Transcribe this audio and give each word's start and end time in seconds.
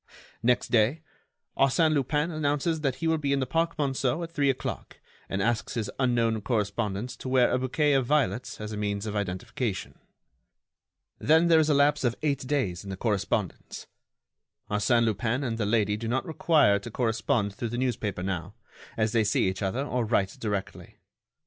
Next 0.41 0.69
day, 0.71 1.03
Arsène 1.55 1.93
Lupin 1.93 2.31
announces 2.31 2.81
that 2.81 2.95
he 2.95 3.07
will 3.07 3.19
be 3.19 3.33
in 3.33 3.39
the 3.39 3.45
Park 3.45 3.77
Monceau 3.77 4.23
at 4.23 4.31
three 4.31 4.49
o'clock, 4.49 4.99
and 5.29 5.43
asks 5.43 5.75
his 5.75 5.91
unknown 5.99 6.41
correspondent 6.41 7.11
to 7.19 7.29
wear 7.29 7.51
a 7.51 7.59
bouquet 7.59 7.93
of 7.93 8.07
violets 8.07 8.59
as 8.59 8.71
a 8.71 8.77
means 8.77 9.05
of 9.05 9.15
identification. 9.15 9.99
Then 11.19 11.49
there 11.49 11.59
is 11.59 11.69
a 11.69 11.75
lapse 11.75 12.03
of 12.03 12.15
eight 12.23 12.47
days 12.47 12.83
in 12.83 12.89
the 12.89 12.97
correspondence. 12.97 13.85
Arsène 14.71 15.05
Lupin 15.05 15.43
and 15.43 15.59
the 15.59 15.67
lady 15.67 15.95
do 15.97 16.07
not 16.07 16.25
require 16.25 16.79
to 16.79 16.89
correspond 16.89 17.53
through 17.53 17.69
the 17.69 17.77
newspaper 17.77 18.23
now, 18.23 18.55
as 18.97 19.11
they 19.11 19.23
see 19.23 19.47
each 19.47 19.61
other 19.61 19.85
or 19.85 20.03
write 20.03 20.35
directly. 20.39 20.97